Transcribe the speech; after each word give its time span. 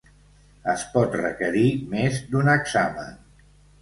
Es 0.71 0.85
pot 0.95 1.17
requerir 1.21 1.67
més 1.93 2.17
d'un 2.33 2.51
examen. 2.55 3.13